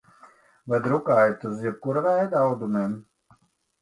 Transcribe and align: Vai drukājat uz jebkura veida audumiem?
Vai 0.71 0.79
drukājat 0.87 1.45
uz 1.49 1.61
jebkura 1.67 2.05
veida 2.07 2.43
audumiem? 2.49 2.97